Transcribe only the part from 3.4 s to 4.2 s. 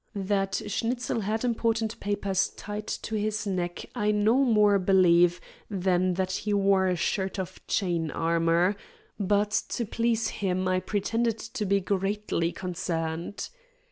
neck I